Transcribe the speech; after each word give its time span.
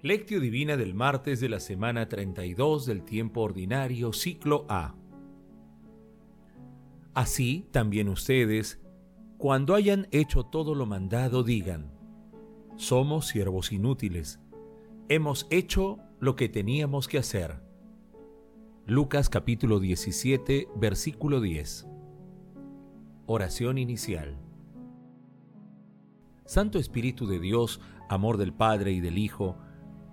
Lectio 0.00 0.38
Divina 0.38 0.76
del 0.76 0.94
martes 0.94 1.40
de 1.40 1.48
la 1.48 1.58
semana 1.58 2.08
32 2.08 2.86
del 2.86 3.02
tiempo 3.02 3.40
ordinario, 3.40 4.12
ciclo 4.12 4.64
A. 4.68 4.94
Así 7.14 7.66
también 7.72 8.08
ustedes, 8.08 8.80
cuando 9.38 9.74
hayan 9.74 10.06
hecho 10.12 10.44
todo 10.44 10.76
lo 10.76 10.86
mandado, 10.86 11.42
digan, 11.42 11.90
somos 12.76 13.26
siervos 13.26 13.72
inútiles, 13.72 14.38
hemos 15.08 15.48
hecho 15.50 15.98
lo 16.20 16.36
que 16.36 16.48
teníamos 16.48 17.08
que 17.08 17.18
hacer. 17.18 17.60
Lucas 18.86 19.28
capítulo 19.28 19.80
17, 19.80 20.68
versículo 20.76 21.40
10. 21.40 21.88
Oración 23.26 23.78
inicial. 23.78 24.38
Santo 26.44 26.78
Espíritu 26.78 27.26
de 27.26 27.40
Dios, 27.40 27.80
amor 28.08 28.36
del 28.36 28.52
Padre 28.52 28.92
y 28.92 29.00
del 29.00 29.18
Hijo, 29.18 29.58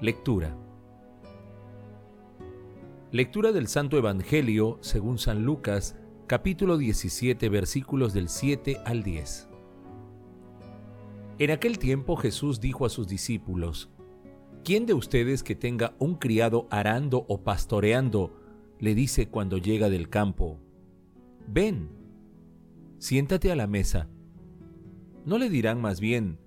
Lectura. 0.00 0.56
Lectura 3.10 3.50
del 3.50 3.66
Santo 3.66 3.98
Evangelio 3.98 4.78
según 4.80 5.18
San 5.18 5.42
Lucas, 5.44 5.96
capítulo 6.28 6.78
17, 6.78 7.48
versículos 7.48 8.12
del 8.12 8.28
7 8.28 8.76
al 8.84 9.02
10. 9.02 9.48
En 11.40 11.50
aquel 11.50 11.80
tiempo 11.80 12.14
Jesús 12.14 12.60
dijo 12.60 12.86
a 12.86 12.90
sus 12.90 13.08
discípulos, 13.08 13.90
¿Quién 14.62 14.86
de 14.86 14.94
ustedes 14.94 15.42
que 15.42 15.56
tenga 15.56 15.96
un 15.98 16.14
criado 16.14 16.68
arando 16.70 17.26
o 17.28 17.42
pastoreando 17.42 18.40
le 18.78 18.94
dice 18.94 19.26
cuando 19.26 19.58
llega 19.58 19.90
del 19.90 20.08
campo, 20.08 20.60
Ven, 21.48 21.88
siéntate 22.98 23.50
a 23.50 23.56
la 23.56 23.66
mesa? 23.66 24.08
¿No 25.24 25.38
le 25.38 25.50
dirán 25.50 25.80
más 25.80 25.98
bien, 25.98 26.38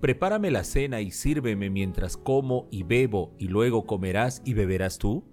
Prepárame 0.00 0.52
la 0.52 0.62
cena 0.62 1.00
y 1.00 1.10
sírveme 1.10 1.70
mientras 1.70 2.16
como 2.16 2.68
y 2.70 2.84
bebo 2.84 3.34
y 3.36 3.48
luego 3.48 3.84
comerás 3.84 4.42
y 4.44 4.54
beberás 4.54 4.98
tú? 4.98 5.24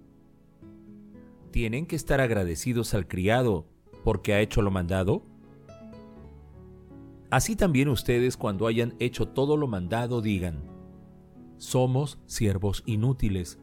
¿Tienen 1.52 1.86
que 1.86 1.94
estar 1.94 2.20
agradecidos 2.20 2.92
al 2.92 3.06
criado 3.06 3.68
porque 4.02 4.34
ha 4.34 4.40
hecho 4.40 4.62
lo 4.62 4.72
mandado? 4.72 5.22
Así 7.30 7.54
también 7.54 7.88
ustedes 7.88 8.36
cuando 8.36 8.66
hayan 8.66 8.94
hecho 8.98 9.28
todo 9.28 9.56
lo 9.56 9.66
mandado 9.68 10.20
digan, 10.20 10.64
somos 11.58 12.18
siervos 12.26 12.82
inútiles, 12.86 13.58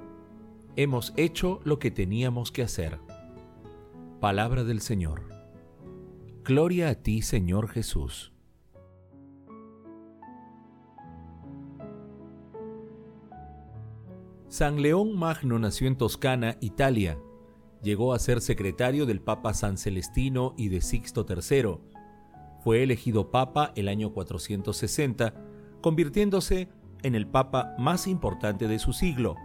hemos 0.76 1.14
hecho 1.18 1.60
lo 1.64 1.80
que 1.80 1.92
teníamos 1.92 2.52
que 2.52 2.64
hacer. 2.64 3.00
Palabra 4.20 4.64
del 4.64 4.82
Señor. 4.82 5.24
Gloria 6.44 6.90
a 6.90 6.96
ti, 6.96 7.22
Señor 7.22 7.70
Jesús. 7.70 8.33
San 14.54 14.84
León 14.84 15.18
Magno 15.18 15.58
nació 15.58 15.88
en 15.88 15.98
Toscana, 15.98 16.58
Italia. 16.62 17.18
Llegó 17.82 18.14
a 18.14 18.20
ser 18.20 18.40
secretario 18.40 19.08
del 19.08 19.20
Papa 19.20 19.56
San 19.56 19.80
Celestino 19.80 20.54
y 20.56 20.70
de 20.70 20.82
Sixto 20.82 21.26
III. 21.28 21.80
Fue 22.64 22.84
elegido 22.84 23.32
Papa 23.32 23.74
el 23.76 23.88
año 23.88 24.14
460, 24.14 25.34
convirtiéndose 25.82 26.70
en 27.02 27.16
el 27.16 27.26
Papa 27.26 27.74
más 27.80 28.06
importante 28.06 28.68
de 28.68 28.78
su 28.78 28.94
siglo, 28.94 29.38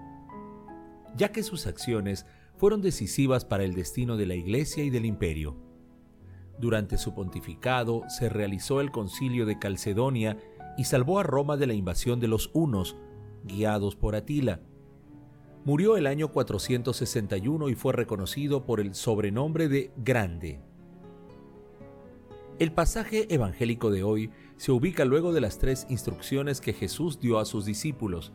ya 1.17 1.33
que 1.33 1.43
sus 1.43 1.67
acciones 1.67 2.27
fueron 2.59 2.83
decisivas 2.83 3.47
para 3.47 3.65
el 3.65 3.73
destino 3.73 4.19
de 4.19 4.27
la 4.27 4.35
Iglesia 4.35 4.85
y 4.85 4.91
del 4.91 5.07
Imperio. 5.07 5.57
Durante 6.59 6.99
su 6.99 7.15
pontificado 7.15 8.03
se 8.11 8.29
realizó 8.29 8.83
el 8.83 8.91
concilio 8.91 9.47
de 9.47 9.59
Calcedonia 9.59 10.37
y 10.77 10.85
salvó 10.85 11.19
a 11.19 11.23
Roma 11.23 11.57
de 11.57 11.67
la 11.67 11.73
invasión 11.73 12.21
de 12.21 12.29
los 12.29 12.51
hunos, 12.53 12.99
guiados 13.47 13.97
por 13.97 14.15
Atila 14.15 14.61
Murió 15.65 15.97
el 15.97 16.07
año 16.07 16.29
461 16.29 17.69
y 17.69 17.75
fue 17.75 17.93
reconocido 17.93 18.65
por 18.65 18.81
el 18.81 18.95
sobrenombre 18.95 19.69
de 19.69 19.91
Grande. 19.97 20.61
El 22.59 22.73
pasaje 22.73 23.33
evangélico 23.33 23.91
de 23.91 24.03
hoy 24.03 24.31
se 24.57 24.73
ubica 24.73 25.05
luego 25.05 25.33
de 25.33 25.41
las 25.41 25.59
tres 25.59 25.87
instrucciones 25.89 26.61
que 26.61 26.73
Jesús 26.73 27.21
dio 27.21 27.39
a 27.39 27.45
sus 27.45 27.65
discípulos, 27.65 28.33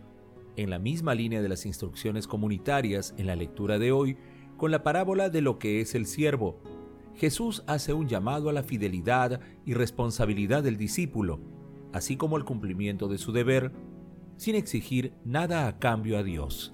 en 0.56 0.70
la 0.70 0.80
misma 0.80 1.16
línea 1.16 1.42
de 1.42 1.50
las 1.50 1.66
instrucciones 1.66 2.28
comunitarias 2.28 3.14
en 3.18 3.28
la 3.28 3.36
lectura 3.36 3.80
de 3.80 3.92
hoy, 3.92 4.18
con 4.56 4.72
la 4.72 4.84
parábola 4.84 5.30
de 5.30 5.42
lo 5.42 5.60
que 5.60 5.82
es 5.82 5.96
el 5.96 6.06
siervo. 6.06 6.62
Jesús 7.16 7.64
hace 7.68 7.94
un 7.94 8.08
llamado 8.08 8.50
a 8.50 8.54
la 8.54 8.64
fidelidad 8.64 9.42
y 9.66 9.74
responsabilidad 9.74 10.64
del 10.64 10.78
discípulo, 10.78 11.40
así 11.92 12.16
como 12.16 12.38
el 12.38 12.46
cumplimiento 12.46 13.08
de 13.08 13.18
su 13.18 13.32
deber, 13.32 13.72
sin 14.38 14.56
exigir 14.56 15.14
nada 15.26 15.68
a 15.68 15.80
cambio 15.80 16.18
a 16.18 16.24
Dios. 16.24 16.73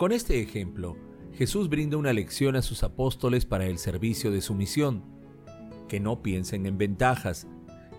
Con 0.00 0.12
este 0.12 0.40
ejemplo, 0.40 0.96
Jesús 1.34 1.68
brinda 1.68 1.98
una 1.98 2.14
lección 2.14 2.56
a 2.56 2.62
sus 2.62 2.84
apóstoles 2.84 3.44
para 3.44 3.66
el 3.66 3.76
servicio 3.76 4.30
de 4.30 4.40
su 4.40 4.54
misión. 4.54 5.04
Que 5.90 6.00
no 6.00 6.22
piensen 6.22 6.64
en 6.64 6.78
ventajas, 6.78 7.46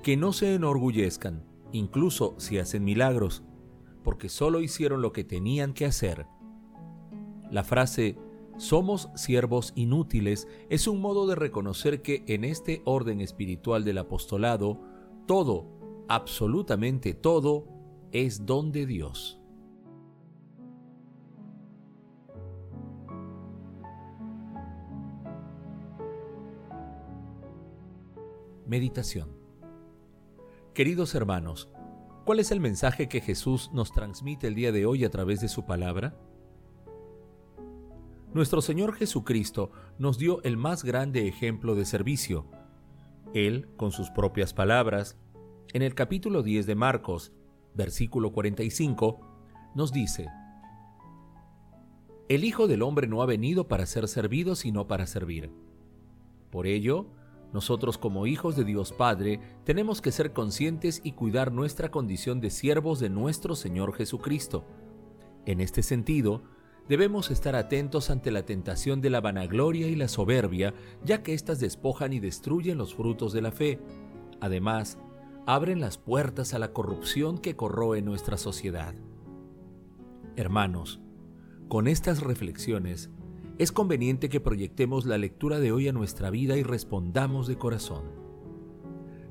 que 0.02 0.18
no 0.18 0.34
se 0.34 0.56
enorgullezcan, 0.56 1.44
incluso 1.72 2.34
si 2.40 2.58
hacen 2.58 2.84
milagros, 2.84 3.44
porque 4.04 4.30
solo 4.30 4.62
hicieron 4.62 5.04
lo 5.04 5.14
que 5.14 5.24
tenían 5.24 5.76
que 5.76 5.86
hacer. 5.86 6.26
La 7.52 7.64
frase 7.64 8.18
somos 8.58 9.10
siervos 9.14 9.72
inútiles 9.76 10.48
es 10.72 10.88
un 10.88 11.02
modo 11.02 11.28
de 11.28 11.36
reconocer 11.36 12.02
que 12.02 12.24
en 12.26 12.46
este 12.46 12.82
orden 12.84 13.22
espiritual 13.22 13.84
del 13.84 14.00
apostolado, 14.00 14.82
todo, 15.28 15.68
absolutamente 16.10 17.14
todo, 17.14 17.68
es 18.12 18.48
don 18.48 18.72
de 18.72 18.88
Dios. 18.88 19.41
Meditación 28.72 29.28
Queridos 30.74 31.14
hermanos, 31.14 31.68
¿cuál 32.24 32.40
es 32.40 32.52
el 32.52 32.62
mensaje 32.62 33.10
que 33.10 33.20
Jesús 33.20 33.70
nos 33.74 33.92
transmite 33.92 34.48
el 34.48 34.56
día 34.56 34.72
de 34.72 34.86
hoy 34.86 35.04
a 35.04 35.10
través 35.10 35.42
de 35.42 35.50
su 35.50 35.66
palabra? 35.66 36.16
Nuestro 38.34 38.62
Señor 38.62 38.94
Jesucristo 38.94 39.72
nos 40.00 40.18
dio 40.18 40.42
el 40.44 40.56
más 40.56 40.86
grande 40.86 41.28
ejemplo 41.28 41.76
de 41.76 41.84
servicio. 41.84 42.46
Él, 43.34 43.68
con 43.76 43.92
sus 43.92 44.10
propias 44.10 44.54
palabras, 44.54 45.18
en 45.74 45.82
el 45.82 45.94
capítulo 45.94 46.42
10 46.42 46.66
de 46.66 46.76
Marcos, 46.76 47.34
versículo 47.74 48.32
45, 48.32 49.20
nos 49.76 49.92
dice, 49.92 50.30
El 52.30 52.46
Hijo 52.46 52.70
del 52.70 52.84
Hombre 52.84 53.08
no 53.08 53.22
ha 53.22 53.26
venido 53.26 53.68
para 53.68 53.86
ser 53.86 54.08
servido, 54.08 54.56
sino 54.56 54.88
para 54.88 55.08
servir. 55.08 55.52
Por 56.52 56.68
ello, 56.68 57.08
nosotros 57.54 57.98
como 57.98 58.28
hijos 58.28 58.56
de 58.56 58.64
Dios 58.64 58.94
Padre 58.94 59.40
tenemos 59.66 60.02
que 60.02 60.12
ser 60.12 60.32
conscientes 60.34 61.02
y 61.04 61.14
cuidar 61.14 61.52
nuestra 61.52 61.92
condición 61.92 62.40
de 62.40 62.50
siervos 62.50 63.00
de 63.00 63.10
nuestro 63.10 63.56
Señor 63.56 63.94
Jesucristo. 63.94 64.66
En 65.46 65.60
este 65.60 65.84
sentido, 65.84 66.44
debemos 66.88 67.32
estar 67.32 67.56
atentos 67.56 68.10
ante 68.10 68.32
la 68.32 68.46
tentación 68.46 69.02
de 69.02 69.10
la 69.10 69.22
vanagloria 69.22 69.88
y 69.88 69.96
la 69.96 70.08
soberbia, 70.08 70.74
ya 71.04 71.24
que 71.24 71.34
éstas 71.34 71.60
despojan 71.60 72.14
y 72.14 72.20
destruyen 72.20 72.78
los 72.78 72.96
frutos 72.96 73.34
de 73.34 73.42
la 73.42 73.52
fe. 73.52 73.80
Además, 74.40 74.98
abren 75.46 75.82
las 75.82 75.98
puertas 75.98 76.54
a 76.54 76.60
la 76.60 76.72
corrupción 76.72 77.38
que 77.38 77.56
corroe 77.56 78.02
nuestra 78.02 78.38
sociedad. 78.38 78.94
Hermanos, 80.36 81.02
con 81.68 81.88
estas 81.88 82.22
reflexiones, 82.22 83.10
es 83.58 83.72
conveniente 83.72 84.30
que 84.30 84.40
proyectemos 84.40 85.06
la 85.06 85.18
lectura 85.18 85.60
de 85.60 85.72
hoy 85.72 85.88
a 85.88 85.94
nuestra 85.94 86.30
vida 86.30 86.58
y 86.58 86.64
respondamos 86.64 87.48
de 87.48 87.58
corazón. 87.58 88.04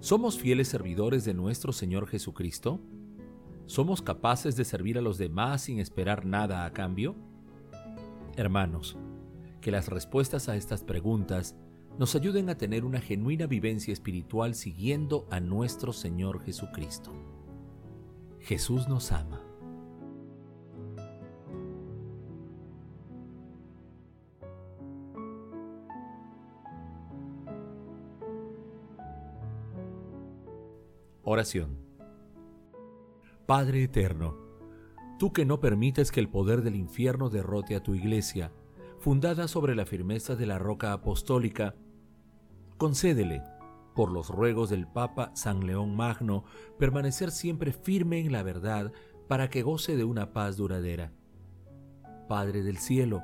¿Somos 0.01 0.39
fieles 0.39 0.69
servidores 0.69 1.25
de 1.25 1.35
nuestro 1.35 1.73
Señor 1.73 2.07
Jesucristo? 2.07 2.81
¿Somos 3.67 4.03
capaces 4.03 4.57
de 4.57 4.65
servir 4.65 4.99
a 4.99 5.03
los 5.03 5.19
demás 5.19 5.63
sin 5.63 5.79
esperar 5.79 6.27
nada 6.27 6.65
a 6.65 6.73
cambio? 6.73 7.17
Hermanos, 8.37 8.97
que 9.61 9.71
las 9.71 9.89
respuestas 9.89 10.49
a 10.49 10.57
estas 10.57 10.83
preguntas 10.83 11.57
nos 11.99 12.15
ayuden 12.15 12.49
a 12.49 12.57
tener 12.57 12.85
una 12.85 13.01
genuina 13.01 13.47
vivencia 13.47 13.93
espiritual 13.93 14.55
siguiendo 14.55 15.27
a 15.31 15.41
nuestro 15.41 15.93
Señor 15.93 16.41
Jesucristo. 16.43 17.13
Jesús 18.39 18.89
nos 18.89 19.13
ama. 19.13 19.50
Oración. 31.33 31.79
Padre 33.47 33.85
Eterno, 33.85 34.37
tú 35.17 35.33
que 35.33 35.45
no 35.45 35.61
permites 35.61 36.11
que 36.11 36.19
el 36.19 36.29
poder 36.29 36.63
del 36.63 36.75
infierno 36.75 37.31
derrote 37.31 37.77
a 37.77 37.85
tu 37.85 37.95
iglesia, 37.95 38.51
fundada 38.99 39.47
sobre 39.47 39.77
la 39.77 39.87
firmeza 39.87 40.35
de 40.35 40.47
la 40.47 40.59
roca 40.59 40.93
apostólica, 40.93 41.77
concédele, 42.79 43.45
por 43.95 44.11
los 44.11 44.29
ruegos 44.29 44.71
del 44.71 44.89
Papa 44.89 45.31
San 45.37 45.69
León 45.69 45.95
Magno, 45.95 46.43
permanecer 46.81 47.31
siempre 47.31 47.73
firme 47.73 48.19
en 48.19 48.33
la 48.33 48.43
verdad 48.43 48.93
para 49.29 49.51
que 49.51 49.63
goce 49.63 49.95
de 49.97 50.03
una 50.03 50.33
paz 50.33 50.57
duradera. 50.57 51.13
Padre 52.29 52.65
del 52.65 52.79
cielo, 52.79 53.23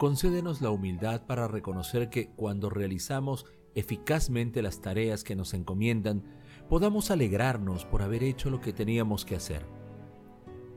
concédenos 0.00 0.60
la 0.62 0.70
humildad 0.70 1.26
para 1.26 1.46
reconocer 1.46 2.10
que 2.10 2.30
cuando 2.30 2.70
realizamos 2.70 3.46
eficazmente 3.76 4.62
las 4.62 4.80
tareas 4.80 5.22
que 5.22 5.36
nos 5.36 5.54
encomiendan, 5.54 6.24
podamos 6.70 7.10
alegrarnos 7.10 7.84
por 7.84 8.00
haber 8.00 8.22
hecho 8.22 8.48
lo 8.48 8.60
que 8.60 8.72
teníamos 8.72 9.24
que 9.24 9.34
hacer. 9.34 9.66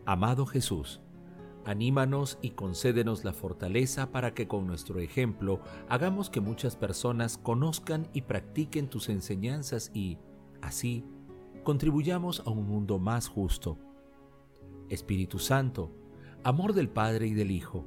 Amado 0.07 0.47
Jesús, 0.47 1.01
anímanos 1.65 2.39
y 2.41 2.49
concédenos 2.49 3.23
la 3.23 3.31
fortaleza 3.31 4.11
para 4.11 4.33
que 4.33 4.47
con 4.47 4.65
nuestro 4.65 4.99
ejemplo 4.99 5.59
hagamos 5.87 6.31
que 6.31 6.41
muchas 6.41 6.75
personas 6.75 7.37
conozcan 7.37 8.07
y 8.11 8.23
practiquen 8.23 8.89
tus 8.89 9.07
enseñanzas 9.07 9.91
y, 9.93 10.17
así, 10.63 11.05
contribuyamos 11.63 12.41
a 12.43 12.49
un 12.49 12.65
mundo 12.65 12.97
más 12.97 13.27
justo. 13.27 13.77
Espíritu 14.89 15.37
Santo, 15.37 15.91
amor 16.43 16.73
del 16.73 16.89
Padre 16.89 17.27
y 17.27 17.35
del 17.35 17.51
Hijo, 17.51 17.85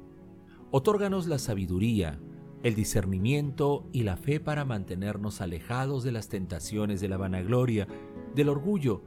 otórganos 0.71 1.27
la 1.27 1.39
sabiduría, 1.39 2.21
el 2.63 2.75
discernimiento 2.75 3.87
y 3.91 4.03
la 4.03 4.17
fe 4.17 4.39
para 4.39 4.65
mantenernos 4.65 5.41
alejados 5.41 6.03
de 6.03 6.11
las 6.11 6.27
tentaciones 6.29 6.99
de 7.01 7.07
la 7.07 7.17
vanagloria, 7.17 7.87
del 8.35 8.49
orgullo 8.49 9.01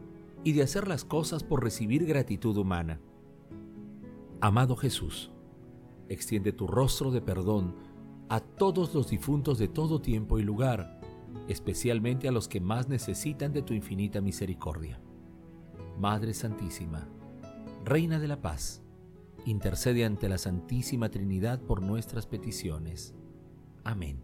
y 0.45 0.53
de 0.53 0.63
hacer 0.63 0.89
las 0.89 1.05
cosas 1.05 1.43
por 1.43 1.63
recibir 1.63 2.07
gratitud 2.07 2.57
humana. 2.57 3.01
Amado 4.41 4.77
Jesús, 4.77 5.31
extiende 6.09 6.53
tu 6.53 6.67
rostro 6.67 7.11
de 7.11 7.21
perdón 7.21 7.75
a 8.29 8.41
todos 8.41 8.95
los 8.95 9.11
difuntos 9.11 9.59
de 9.59 9.69
todo 9.69 10.01
tiempo 10.01 10.39
y 10.39 10.43
lugar, 10.43 11.01
especialmente 11.49 12.29
a 12.29 12.33
los 12.33 12.49
que 12.49 12.61
más 12.61 12.89
necesitan 12.89 13.53
de 13.53 13.63
tu 13.63 13.75
infinita 13.75 14.21
misericordia. 14.21 15.01
Madre 15.99 16.33
Santísima, 16.33 17.09
Reina 17.85 18.19
de 18.19 18.29
la 18.29 18.41
Paz, 18.41 18.83
intercede 19.45 20.05
ante 20.05 20.29
la 20.29 20.39
Santísima 20.39 21.11
Trinidad 21.11 21.61
por 21.61 21.83
nuestras 21.83 22.27
peticiones. 22.27 23.15
Amén. 23.85 24.23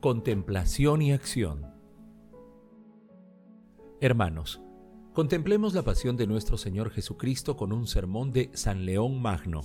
Contemplación 0.00 1.00
y 1.00 1.12
acción 1.12 1.74
Hermanos, 4.04 4.60
contemplemos 5.14 5.72
la 5.72 5.82
pasión 5.82 6.18
de 6.18 6.26
nuestro 6.26 6.58
Señor 6.58 6.90
Jesucristo 6.90 7.56
con 7.56 7.72
un 7.72 7.86
sermón 7.86 8.32
de 8.32 8.50
San 8.52 8.84
León 8.84 9.22
Magno. 9.22 9.62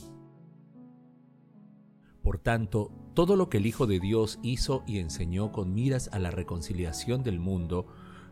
Por 2.24 2.38
tanto, 2.38 2.90
todo 3.16 3.36
lo 3.36 3.50
que 3.50 3.58
el 3.58 3.66
Hijo 3.66 3.86
de 3.86 4.00
Dios 4.00 4.40
hizo 4.42 4.84
y 4.88 5.00
enseñó 5.00 5.52
con 5.52 5.74
miras 5.74 6.10
a 6.14 6.20
la 6.20 6.32
reconciliación 6.32 7.22
del 7.22 7.38
mundo, 7.38 7.88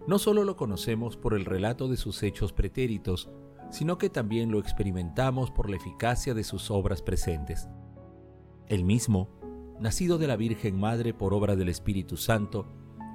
no 0.08 0.18
solo 0.18 0.46
lo 0.46 0.56
conocemos 0.56 1.18
por 1.18 1.34
el 1.34 1.44
relato 1.44 1.90
de 1.90 1.98
sus 1.98 2.24
hechos 2.24 2.54
pretéritos, 2.54 3.30
sino 3.70 3.98
que 3.98 4.10
también 4.10 4.52
lo 4.52 4.60
experimentamos 4.60 5.52
por 5.52 5.70
la 5.70 5.78
eficacia 5.78 6.34
de 6.34 6.44
sus 6.44 6.72
obras 6.72 7.02
presentes. 7.02 7.68
El 8.68 8.84
mismo, 8.84 9.30
nacido 9.80 10.18
de 10.18 10.28
la 10.28 10.36
Virgen 10.36 10.80
Madre 10.80 11.14
por 11.14 11.34
obra 11.34 11.56
del 11.56 11.70
Espíritu 11.70 12.18
Santo, 12.18 12.68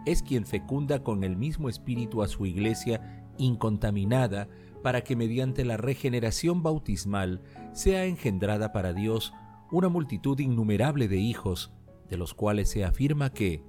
es 0.07 0.23
quien 0.23 0.47
fecunda 0.47 1.03
con 1.03 1.25
el 1.25 1.37
mismo 1.37 1.69
Espíritu 1.69 2.23
a 2.23 2.29
su 2.29 2.47
iglesia 2.47 3.29
incontaminada 3.39 4.49
para 4.83 5.03
que 5.03 5.17
mediante 5.17 5.65
la 5.65 5.77
regeneración 5.77 6.63
bautismal 6.63 7.43
sea 7.73 8.05
engendrada 8.05 8.73
para 8.73 8.93
Dios 8.93 9.33
una 9.71 9.89
multitud 9.89 10.39
innumerable 10.39 11.09
de 11.09 11.19
hijos, 11.19 11.73
de 12.11 12.17
los 12.19 12.35
cuales 12.35 12.69
se 12.69 12.85
afirma 12.85 13.31
que, 13.31 13.63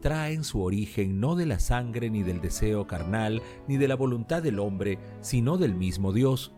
traen 0.00 0.44
su 0.44 0.62
origen 0.62 1.20
no 1.20 1.34
de 1.34 1.46
la 1.46 1.58
sangre 1.58 2.10
ni 2.10 2.22
del 2.22 2.40
deseo 2.40 2.86
carnal 2.86 3.42
ni 3.66 3.76
de 3.76 3.88
la 3.88 3.96
voluntad 3.96 4.42
del 4.42 4.58
hombre, 4.58 4.98
sino 5.20 5.58
del 5.58 5.74
mismo 5.74 6.12
Dios. 6.12 6.52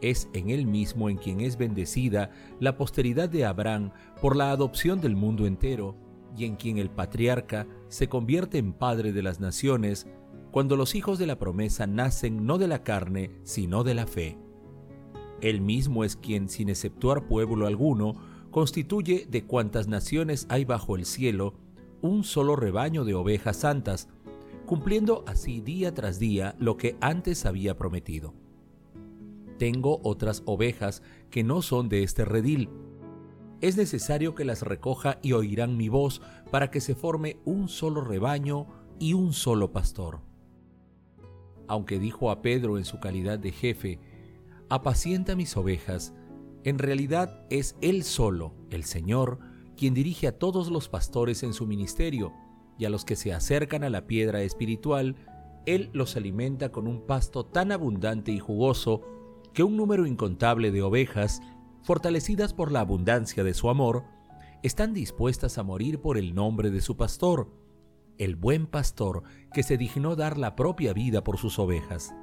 Es 0.00 0.28
en 0.32 0.50
él 0.50 0.66
mismo 0.66 1.10
en 1.10 1.16
quien 1.16 1.40
es 1.40 1.56
bendecida 1.56 2.30
la 2.58 2.76
posteridad 2.76 3.28
de 3.28 3.44
Abraham 3.44 3.92
por 4.20 4.36
la 4.36 4.50
adopción 4.50 5.00
del 5.00 5.16
mundo 5.16 5.46
entero, 5.46 5.96
y 6.36 6.44
en 6.44 6.56
quien 6.56 6.78
el 6.78 6.90
patriarca 6.90 7.66
se 7.88 8.08
convierte 8.08 8.58
en 8.58 8.72
padre 8.72 9.12
de 9.12 9.22
las 9.22 9.40
naciones, 9.40 10.06
cuando 10.50 10.76
los 10.76 10.94
hijos 10.94 11.18
de 11.18 11.26
la 11.26 11.38
promesa 11.38 11.86
nacen 11.86 12.46
no 12.46 12.58
de 12.58 12.68
la 12.68 12.82
carne, 12.82 13.30
sino 13.42 13.84
de 13.84 13.94
la 13.94 14.06
fe. 14.06 14.38
Él 15.40 15.60
mismo 15.60 16.04
es 16.04 16.16
quien, 16.16 16.48
sin 16.48 16.68
exceptuar 16.68 17.26
pueblo 17.26 17.66
alguno, 17.66 18.14
constituye 18.50 19.26
de 19.28 19.44
cuantas 19.44 19.88
naciones 19.88 20.46
hay 20.48 20.64
bajo 20.64 20.96
el 20.96 21.04
cielo, 21.04 21.54
un 22.02 22.24
solo 22.24 22.56
rebaño 22.56 23.04
de 23.04 23.14
ovejas 23.14 23.58
santas, 23.58 24.08
cumpliendo 24.66 25.24
así 25.26 25.60
día 25.60 25.94
tras 25.94 26.18
día 26.18 26.54
lo 26.58 26.76
que 26.76 26.96
antes 27.00 27.46
había 27.46 27.76
prometido. 27.76 28.34
Tengo 29.58 30.00
otras 30.04 30.42
ovejas 30.46 31.02
que 31.30 31.42
no 31.42 31.60
son 31.60 31.88
de 31.88 32.02
este 32.02 32.24
redil. 32.24 32.70
Es 33.60 33.76
necesario 33.76 34.34
que 34.34 34.44
las 34.44 34.62
recoja 34.62 35.18
y 35.22 35.32
oirán 35.32 35.76
mi 35.76 35.88
voz 35.88 36.22
para 36.50 36.70
que 36.70 36.80
se 36.80 36.94
forme 36.94 37.36
un 37.44 37.68
solo 37.68 38.00
rebaño 38.00 38.66
y 38.98 39.12
un 39.12 39.32
solo 39.32 39.72
pastor. 39.72 40.20
Aunque 41.68 41.98
dijo 41.98 42.30
a 42.30 42.40
Pedro 42.42 42.78
en 42.78 42.84
su 42.84 43.00
calidad 43.00 43.38
de 43.38 43.52
jefe, 43.52 43.98
apacienta 44.70 45.36
mis 45.36 45.56
ovejas, 45.56 46.14
en 46.64 46.78
realidad 46.78 47.44
es 47.50 47.76
él 47.80 48.02
solo, 48.02 48.54
el 48.70 48.84
Señor, 48.84 49.40
quien 49.80 49.94
dirige 49.94 50.26
a 50.26 50.38
todos 50.38 50.70
los 50.70 50.90
pastores 50.90 51.42
en 51.42 51.54
su 51.54 51.66
ministerio, 51.66 52.34
y 52.76 52.84
a 52.84 52.90
los 52.90 53.06
que 53.06 53.16
se 53.16 53.32
acercan 53.32 53.82
a 53.82 53.88
la 53.88 54.06
piedra 54.06 54.42
espiritual, 54.42 55.16
Él 55.64 55.88
los 55.94 56.16
alimenta 56.16 56.70
con 56.70 56.86
un 56.86 57.06
pasto 57.06 57.46
tan 57.46 57.72
abundante 57.72 58.30
y 58.30 58.38
jugoso 58.38 59.00
que 59.54 59.62
un 59.62 59.78
número 59.78 60.06
incontable 60.06 60.70
de 60.70 60.82
ovejas, 60.82 61.40
fortalecidas 61.80 62.52
por 62.52 62.72
la 62.72 62.80
abundancia 62.80 63.42
de 63.42 63.54
su 63.54 63.70
amor, 63.70 64.04
están 64.62 64.92
dispuestas 64.92 65.56
a 65.56 65.62
morir 65.62 65.98
por 65.98 66.18
el 66.18 66.34
nombre 66.34 66.70
de 66.70 66.82
su 66.82 66.98
pastor, 66.98 67.50
el 68.18 68.36
buen 68.36 68.66
pastor 68.66 69.22
que 69.54 69.62
se 69.62 69.78
dignó 69.78 70.14
dar 70.14 70.36
la 70.36 70.56
propia 70.56 70.92
vida 70.92 71.24
por 71.24 71.38
sus 71.38 71.58
ovejas. 71.58 72.14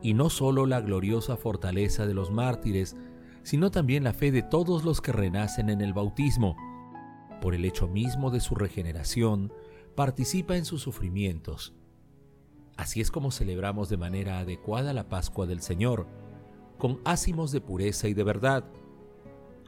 Y 0.00 0.14
no 0.14 0.30
solo 0.30 0.64
la 0.64 0.80
gloriosa 0.80 1.36
fortaleza 1.36 2.06
de 2.06 2.14
los 2.14 2.30
mártires, 2.30 2.96
sino 3.44 3.70
también 3.70 4.02
la 4.02 4.12
fe 4.12 4.32
de 4.32 4.42
todos 4.42 4.84
los 4.84 5.00
que 5.00 5.12
renacen 5.12 5.70
en 5.70 5.80
el 5.80 5.92
bautismo. 5.92 6.56
Por 7.40 7.54
el 7.54 7.64
hecho 7.64 7.86
mismo 7.86 8.30
de 8.30 8.40
su 8.40 8.54
regeneración, 8.54 9.52
participa 9.94 10.56
en 10.56 10.64
sus 10.64 10.82
sufrimientos. 10.82 11.74
Así 12.76 13.00
es 13.00 13.10
como 13.10 13.30
celebramos 13.30 13.88
de 13.88 13.98
manera 13.98 14.40
adecuada 14.40 14.92
la 14.92 15.08
Pascua 15.08 15.46
del 15.46 15.60
Señor, 15.60 16.08
con 16.78 17.00
ácimos 17.04 17.52
de 17.52 17.60
pureza 17.60 18.08
y 18.08 18.14
de 18.14 18.24
verdad, 18.24 18.64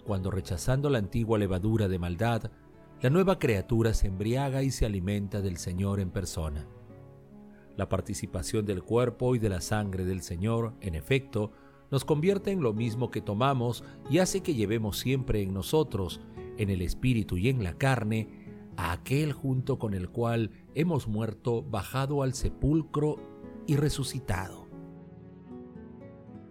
cuando 0.05 0.31
rechazando 0.31 0.91
la 0.91 0.99
antigua 0.99 1.39
levadura 1.39 1.87
de 1.87 1.99
maldad, 1.99 2.51
la 3.01 3.11
nueva 3.11 3.39
criatura 3.39 3.93
se 3.93 4.09
embriaga 4.09 4.63
y 4.63 4.71
se 4.71 4.87
alimenta 4.87 5.43
del 5.43 5.59
Señor 5.59 6.01
en 6.01 6.11
persona. 6.11 6.67
La 7.77 7.89
participación 7.89 8.65
del 8.65 8.83
cuerpo 8.83 9.37
y 9.37 9.39
de 9.39 9.51
la 9.51 9.61
sangre 9.61 10.05
del 10.05 10.23
Señor, 10.23 10.73
en 10.81 10.95
efecto, 10.95 11.53
nos 11.91 12.05
convierte 12.05 12.51
en 12.51 12.63
lo 12.63 12.73
mismo 12.73 13.11
que 13.11 13.21
tomamos 13.21 13.85
y 14.11 14.19
hace 14.19 14.43
que 14.43 14.55
llevemos 14.55 14.99
siempre 14.99 15.43
en 15.43 15.55
nosotros, 15.55 16.21
en 16.57 16.71
el 16.71 16.83
espíritu 16.83 17.37
y 17.37 17.49
en 17.49 17.63
la 17.63 17.75
carne, 17.75 18.29
a 18.77 18.93
aquel 18.93 19.33
junto 19.33 19.79
con 19.79 19.95
el 19.95 20.09
cual 20.09 20.51
hemos 20.75 21.09
muerto, 21.09 21.63
bajado 21.63 22.23
al 22.23 22.35
sepulcro 22.35 23.17
y 23.67 23.77
resucitado. 23.77 24.67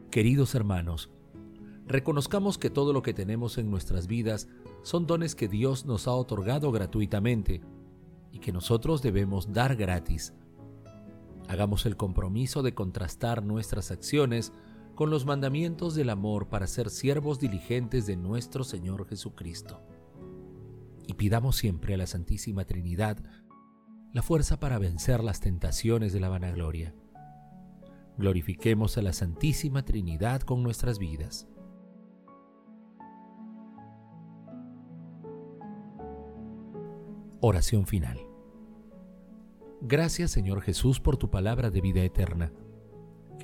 Queridos 0.10 0.56
hermanos, 0.56 1.10
reconozcamos 1.88 2.58
que 2.58 2.70
todo 2.70 2.94
lo 2.94 3.01
que 3.01 3.13
tenemos 3.13 3.58
en 3.58 3.70
nuestras 3.70 4.08
vidas 4.08 4.48
son 4.82 5.06
dones 5.06 5.36
que 5.36 5.48
Dios 5.48 5.86
nos 5.86 6.08
ha 6.08 6.13
otorgado 6.13 6.72
gratuitamente 6.72 7.62
y 8.32 8.39
que 8.39 8.51
nosotros 8.51 9.01
debemos 9.01 9.51
dar 9.51 9.75
gratis. 9.75 10.34
Hagamos 11.48 11.86
el 11.86 11.96
compromiso 11.96 12.63
de 12.63 12.74
contrastar 12.74 13.44
nuestras 13.44 13.92
acciones 13.92 14.51
con 14.96 15.10
los 15.10 15.25
mandamientos 15.25 15.94
del 15.94 16.10
amor 16.10 16.48
para 16.48 16.68
ser 16.68 16.90
siervos 16.90 17.40
diligentes 17.40 18.06
de 18.06 18.16
nuestro 18.16 18.64
Señor 18.64 19.08
Jesucristo. 19.08 19.82
Y 21.06 21.14
pidamos 21.14 21.58
siempre 21.58 21.94
a 21.94 21.98
la 21.98 22.08
Santísima 22.08 22.66
Trinidad 22.66 23.18
la 24.14 24.22
fuerza 24.22 24.58
para 24.60 24.80
vencer 24.80 25.22
las 25.22 25.42
tentaciones 25.42 26.14
de 26.14 26.22
la 26.22 26.30
vanagloria. 26.30 26.96
Glorifiquemos 28.18 28.98
a 28.98 29.02
la 29.02 29.12
Santísima 29.12 29.84
Trinidad 29.84 30.42
con 30.42 30.64
nuestras 30.64 30.98
vidas. 30.98 31.50
Oración 37.42 37.86
final. 37.86 38.18
Gracias 39.82 40.32
Señor 40.32 40.62
Jesús 40.62 41.02
por 41.02 41.18
tu 41.18 41.30
palabra 41.30 41.70
de 41.70 41.82
vida 41.82 42.02
eterna. 42.02 42.54